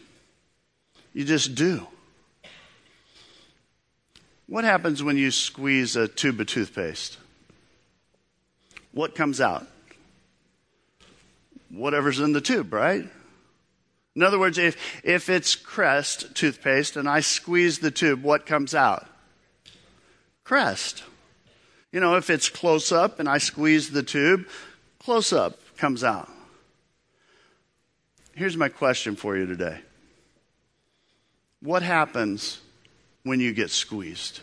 [1.14, 1.88] You just do.
[4.48, 7.18] What happens when you squeeze a tube of toothpaste?
[8.92, 9.68] What comes out?
[11.70, 13.08] Whatever's in the tube, right?
[14.16, 18.74] In other words, if, if it's Crest toothpaste and I squeeze the tube, what comes
[18.74, 19.08] out?
[20.44, 21.04] Crest.
[21.92, 24.48] You know, if it's close up and I squeeze the tube,
[25.00, 26.30] close up comes out.
[28.36, 29.82] Here's my question for you today
[31.62, 32.60] What happens
[33.24, 34.42] when you get squeezed?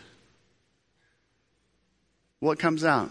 [2.39, 3.09] What comes out?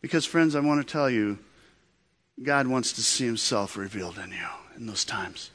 [0.00, 1.38] Because, friends, I want to tell you,
[2.40, 5.50] God wants to see Himself revealed in you in those times.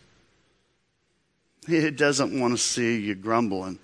[1.67, 3.79] He doesn't want to see you grumbling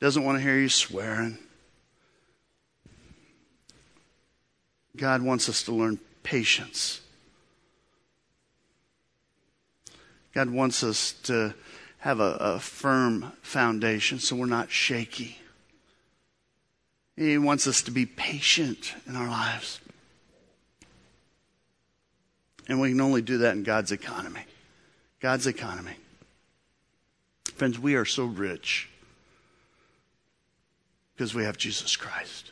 [0.00, 1.38] doesn't want to hear you swearing.
[4.96, 7.00] God wants us to learn patience.
[10.34, 11.54] God wants us to
[11.98, 15.38] have a, a, firm foundation so we're not shaky.
[17.16, 19.80] He wants us to be patient in our lives.
[22.68, 24.42] And we can only do that in God's economy.
[25.20, 25.96] God's economy.
[27.54, 28.88] Friends, we are so rich
[31.14, 32.50] because we have Jesus Christ.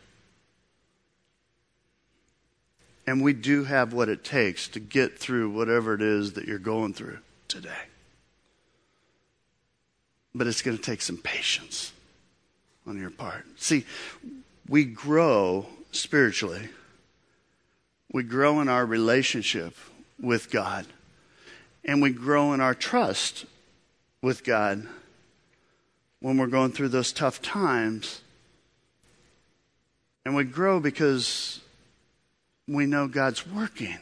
[3.07, 6.59] And we do have what it takes to get through whatever it is that you're
[6.59, 7.71] going through today.
[10.35, 11.93] But it's going to take some patience
[12.87, 13.45] on your part.
[13.57, 13.85] See,
[14.69, 16.71] we grow spiritually,
[18.11, 19.77] we grow in our relationship
[20.25, 20.87] with God,
[21.85, 23.47] and we grow in our trust
[24.23, 24.87] with God
[26.21, 28.23] when we're going through those tough times
[30.25, 31.61] and we grow because
[32.67, 33.99] we know God's working.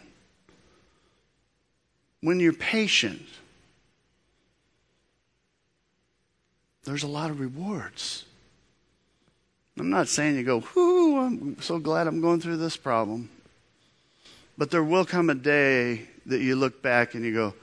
[2.20, 3.26] When you're patient,
[6.84, 8.24] there's a lot of rewards.
[9.78, 13.30] I'm not saying you go, whoo, I'm so glad I'm going through this problem.
[14.56, 17.54] But there will come a day that you look back and you go,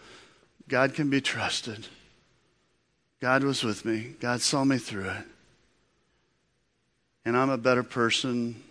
[0.67, 1.87] God can be trusted.
[3.21, 4.15] God was with me.
[4.19, 5.25] God saw me through it
[7.29, 8.63] and I'm a better person.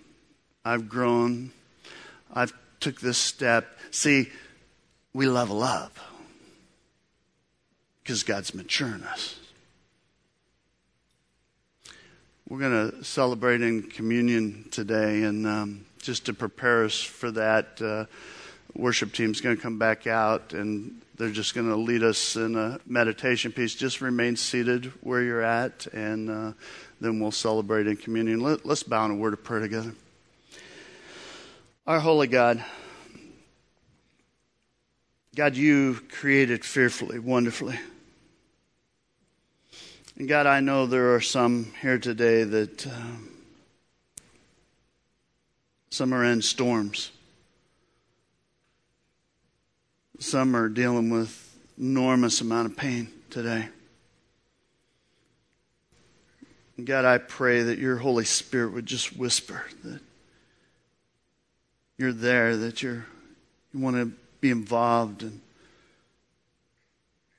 [0.65, 1.53] I've grown.
[2.35, 3.79] I've took this step.
[3.93, 4.31] See,
[5.13, 5.97] we level up
[8.03, 9.39] because God's maturing us.
[12.49, 17.81] We're going to celebrate in communion today, and um, just to prepare us for that,
[17.81, 18.07] uh,
[18.75, 22.57] worship team's going to come back out and they're just going to lead us in
[22.57, 23.75] a meditation piece.
[23.75, 26.53] Just remain seated where you're at, and uh,
[27.01, 28.41] then we'll celebrate in communion.
[28.41, 29.93] Let, let's bow in a word of prayer together.
[31.89, 32.65] Our holy God,
[35.35, 37.79] God, you created fearfully, wonderfully.
[40.17, 42.91] And God, I know there are some here today that uh,
[45.91, 47.11] some are in storms.
[50.19, 53.69] Some are dealing with enormous amount of pain today.
[56.85, 60.01] God, I pray that your Holy Spirit would just whisper that
[61.99, 63.07] you're there, that you're,
[63.73, 65.41] you want to be involved and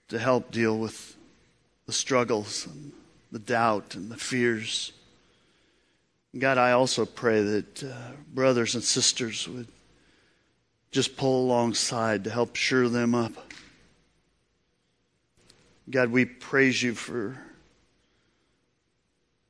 [0.09, 1.15] to help deal with
[1.86, 2.91] the struggles and
[3.32, 4.91] the doubt and the fears.
[6.38, 9.67] God, I also pray that uh, brothers and sisters would
[10.92, 13.34] just pull alongside to help shore them up.
[15.90, 17.40] God, we praise you for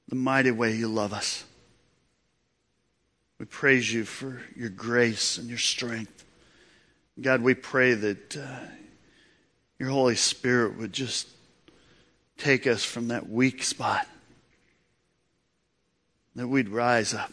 [0.08, 1.44] the mighty way you love us.
[3.40, 6.26] We praise you for your grace and your strength.
[7.20, 8.60] God, we pray that uh,
[9.78, 11.28] your Holy Spirit would just
[12.38, 14.08] take us from that weak spot,
[16.36, 17.32] that we'd rise up,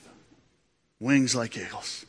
[1.01, 2.05] wings like eagles,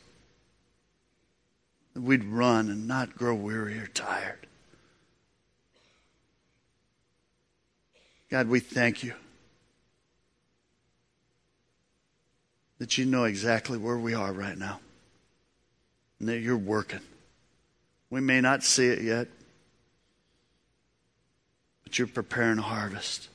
[2.02, 4.46] we'd run and not grow weary or tired.
[8.30, 9.14] God, we thank you
[12.78, 14.80] that you know exactly where we are right now
[16.20, 17.00] and that you're working.
[18.10, 19.28] We may not see it yet,
[21.84, 23.28] but you're preparing a harvest.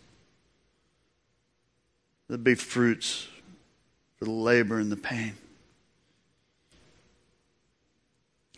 [2.27, 3.27] There'll be fruits
[4.17, 5.35] for the labor and the pain.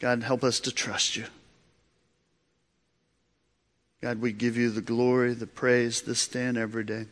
[0.05, 1.25] God, help us to trust you.
[4.03, 7.07] God, we give you the glory, the praise this day and every day.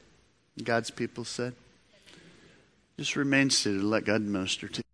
[0.64, 1.56] God's people said,
[3.00, 3.82] just remain seated.
[3.82, 4.93] Let God minister to you.